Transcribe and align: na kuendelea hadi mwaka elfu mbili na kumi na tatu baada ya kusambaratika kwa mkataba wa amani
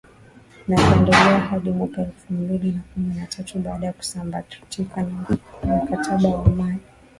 na 0.67 0.75
kuendelea 0.75 1.39
hadi 1.39 1.71
mwaka 1.71 2.01
elfu 2.01 2.33
mbili 2.33 2.71
na 2.71 2.81
kumi 2.93 3.15
na 3.15 3.25
tatu 3.27 3.59
baada 3.59 3.87
ya 3.87 3.93
kusambaratika 3.93 4.83
kwa 5.03 5.35
mkataba 5.67 6.29
wa 6.29 6.45
amani 6.45 6.79